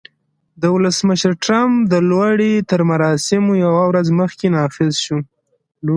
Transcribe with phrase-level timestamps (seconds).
[0.61, 5.17] د ولسمشر ټرمپ د لوړې تر مراسمو یوه ورځ مخکې نافذ شو